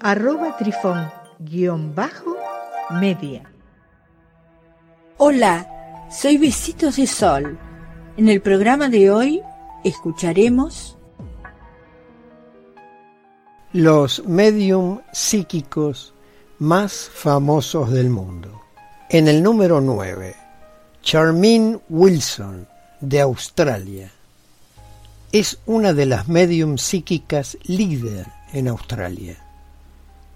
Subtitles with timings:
[0.00, 3.42] arroba trifón-media.
[5.18, 7.58] Hola, soy Besitos de Sol.
[8.16, 9.42] En el programa de hoy
[9.84, 10.96] escucharemos
[13.72, 16.14] los medium psíquicos
[16.58, 18.62] más famosos del mundo.
[19.10, 20.34] En el número 9,
[21.02, 22.66] Charmaine Wilson,
[23.00, 24.10] de Australia.
[25.32, 29.45] Es una de las medium psíquicas líder en Australia.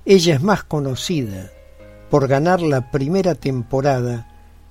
[0.05, 1.51] Ella es más conocida
[2.09, 4.29] por ganar la primera temporada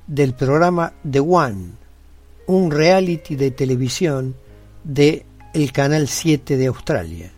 [0.08, 1.72] del programa The One,
[2.47, 4.35] un reality de televisión
[4.83, 7.31] de el Canal 7 de Australia.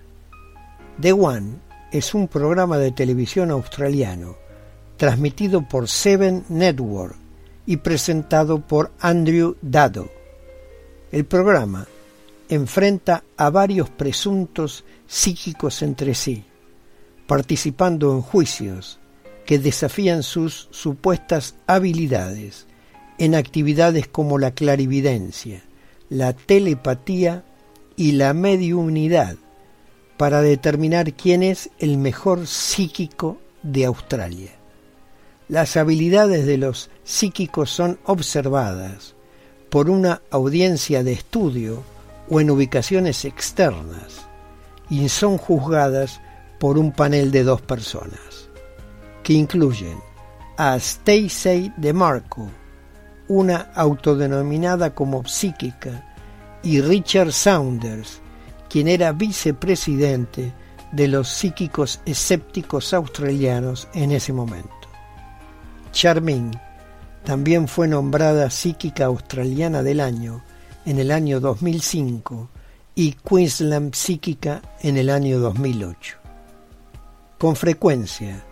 [1.00, 1.56] The One
[1.92, 4.38] es un programa de televisión australiano
[4.96, 7.16] transmitido por Seven Network
[7.66, 10.10] y presentado por Andrew Dado.
[11.12, 11.86] El programa
[12.48, 16.46] enfrenta a varios presuntos psíquicos entre sí,
[17.32, 19.00] participando en juicios
[19.46, 22.68] que desafían sus supuestas habilidades
[23.20, 25.64] en actividades como la clarividencia,
[26.10, 27.46] la telepatía
[27.96, 29.38] y la mediunidad
[30.18, 34.52] para determinar quién es el mejor psíquico de Australia.
[35.48, 39.16] Las habilidades de los psíquicos son observadas
[39.70, 41.82] por una audiencia de estudio
[42.30, 44.26] o en ubicaciones externas
[44.90, 46.20] y son juzgadas
[46.62, 48.48] por un panel de dos personas,
[49.24, 49.98] que incluyen
[50.58, 52.52] a Stacey DeMarco,
[53.30, 56.08] una autodenominada como psíquica,
[56.62, 58.22] y Richard Saunders,
[58.70, 60.54] quien era vicepresidente
[60.92, 64.70] de los psíquicos escépticos australianos en ese momento.
[65.92, 66.52] Charming
[67.24, 70.44] también fue nombrada psíquica australiana del año
[70.86, 72.50] en el año 2005
[72.94, 76.21] y Queensland psíquica en el año 2008.
[77.42, 78.46] Con frecuencia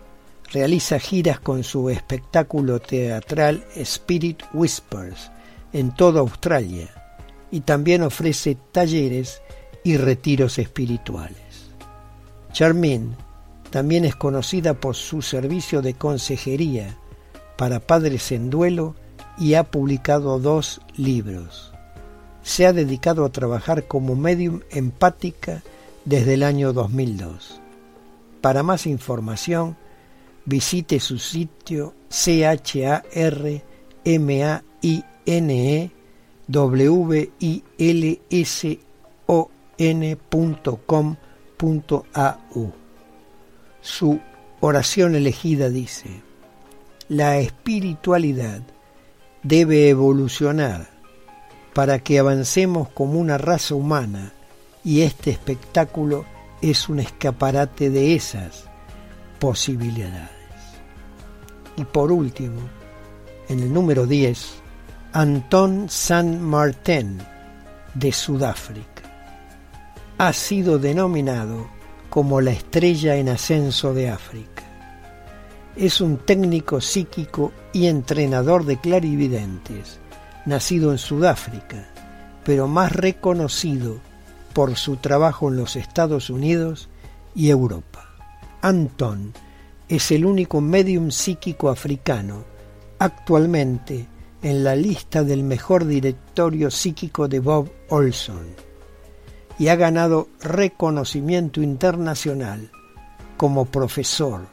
[0.51, 5.29] realiza giras con su espectáculo teatral Spirit Whispers
[5.71, 6.89] en toda Australia
[7.51, 9.43] y también ofrece talleres
[9.83, 11.69] y retiros espirituales.
[12.51, 13.15] Charmin
[13.69, 16.97] también es conocida por su servicio de consejería
[17.59, 18.95] para padres en duelo
[19.37, 21.71] y ha publicado dos libros.
[22.41, 25.61] Se ha dedicado a trabajar como medium empática
[26.05, 27.61] desde el año 2002.
[28.41, 29.75] Para más información,
[30.45, 33.63] visite su sitio charmaine
[36.47, 37.31] w
[43.81, 44.19] Su
[44.61, 46.21] oración elegida dice,
[47.07, 48.61] la espiritualidad
[49.43, 50.89] debe evolucionar
[51.73, 54.33] para que avancemos como una raza humana
[54.83, 56.25] y este espectáculo
[56.61, 58.65] es un escaparate de esas
[59.39, 60.29] posibilidades.
[61.77, 62.61] Y por último,
[63.47, 64.55] en el número 10,
[65.13, 67.19] Anton San Martin
[67.93, 69.03] de Sudáfrica.
[70.17, 71.69] Ha sido denominado
[72.09, 74.59] como la estrella en ascenso de África
[75.79, 79.99] es un técnico psíquico y entrenador de clarividentes,
[80.45, 81.87] nacido en Sudáfrica,
[82.43, 84.01] pero más reconocido
[84.53, 86.89] por su trabajo en los Estados Unidos
[87.35, 88.05] y Europa.
[88.61, 89.33] Anton
[89.87, 92.43] es el único medium psíquico africano
[92.99, 94.07] actualmente
[94.41, 98.47] en la lista del mejor directorio psíquico de Bob Olson
[99.57, 102.71] y ha ganado reconocimiento internacional
[103.37, 104.47] como profesor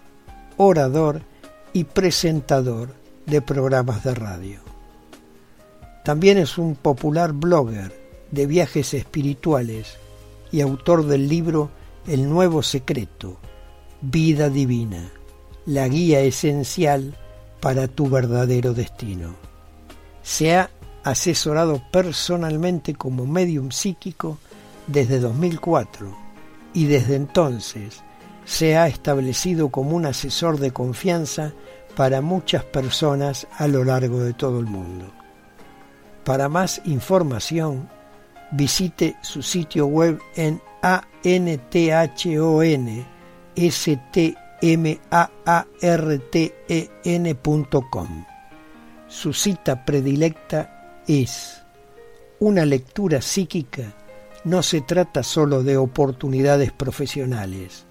[0.57, 1.23] orador
[1.73, 2.95] y presentador
[3.27, 4.61] de programas de radio.
[6.05, 7.93] También es un popular blogger
[8.31, 9.99] de viajes espirituales
[10.53, 11.71] y autor del libro
[12.07, 13.39] El Nuevo Secreto,
[14.01, 15.11] Vida Divina,
[15.67, 17.17] la guía esencial
[17.61, 19.35] para tu verdadero destino.
[20.23, 20.71] Se ha
[21.03, 24.39] asesorado personalmente como medium psíquico
[24.87, 26.17] desde 2004
[26.75, 28.03] y desde entonces
[28.45, 31.53] se ha establecido como un asesor de confianza
[31.97, 35.13] para muchas personas a lo largo de todo el mundo.
[36.25, 37.89] Para más información,
[38.53, 43.17] visite su sitio web en anthonstmartin.com
[44.63, 46.89] m a a r t e.
[49.09, 51.63] Su cita predilecta es
[52.41, 53.95] una lectura psíquica
[54.47, 57.85] no se trata solo de oportunidades profesionales,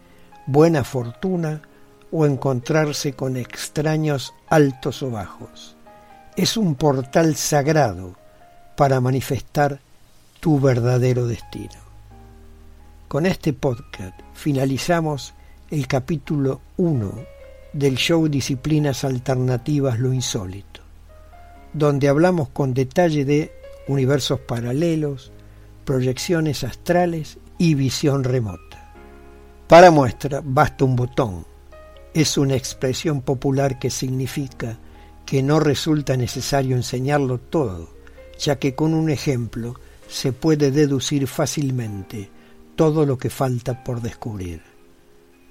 [0.45, 1.61] buena fortuna
[2.11, 5.75] o encontrarse con extraños altos o bajos.
[6.37, 8.15] Es un portal sagrado
[8.77, 9.81] para manifestar
[10.45, 11.73] tu verdadero destino.
[13.07, 15.33] Con este podcast finalizamos
[15.71, 17.13] el capítulo 1
[17.73, 20.81] del show Disciplinas Alternativas Lo Insólito,
[21.73, 23.53] donde hablamos con detalle de
[23.87, 25.31] universos paralelos,
[25.83, 28.93] proyecciones astrales y visión remota.
[29.67, 31.43] Para muestra basta un botón.
[32.13, 34.77] Es una expresión popular que significa
[35.25, 37.89] que no resulta necesario enseñarlo todo,
[38.37, 39.73] ya que con un ejemplo
[40.07, 42.29] se puede deducir fácilmente
[42.75, 44.61] todo lo que falta por descubrir.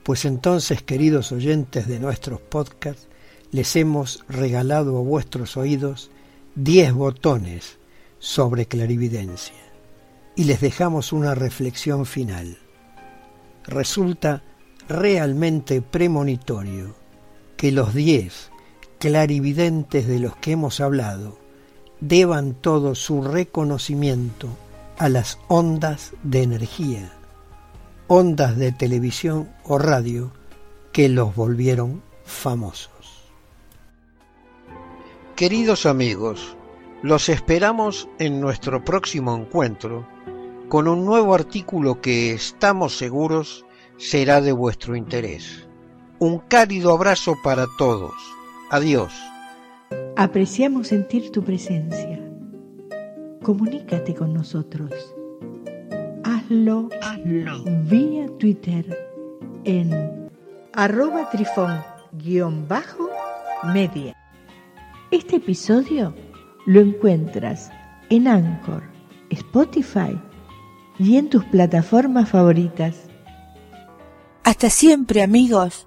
[0.02, 3.08] Pues entonces, queridos oyentes de nuestros podcasts,
[3.50, 6.10] les hemos regalado a vuestros oídos
[6.54, 7.78] diez botones
[8.18, 9.54] sobre clarividencia
[10.36, 12.58] y les dejamos una reflexión final.
[13.64, 14.42] Resulta
[14.88, 16.94] realmente premonitorio
[17.56, 18.50] que los diez
[18.98, 21.38] clarividentes de los que hemos hablado
[22.08, 24.48] deban todo su reconocimiento
[24.98, 27.12] a las ondas de energía
[28.06, 30.30] ondas de televisión o radio
[30.92, 33.32] que los volvieron famosos.
[35.36, 36.56] Queridos amigos,
[37.02, 40.06] los esperamos en nuestro próximo encuentro
[40.68, 43.64] con un nuevo artículo que estamos seguros
[43.96, 45.66] será de vuestro interés.
[46.18, 48.14] Un cálido abrazo para todos.
[48.70, 49.12] Adiós.
[50.16, 52.20] Apreciamos sentir tu presencia.
[53.42, 55.14] Comunícate con nosotros
[56.44, 56.88] hazlo,
[57.88, 58.84] vía Twitter
[59.64, 60.30] en
[60.72, 64.14] arroba trifón-media.
[65.10, 66.14] Este episodio
[66.66, 67.70] lo encuentras
[68.10, 68.82] en Anchor,
[69.30, 70.20] Spotify
[70.98, 73.08] y en tus plataformas favoritas.
[74.42, 75.86] Hasta siempre amigos.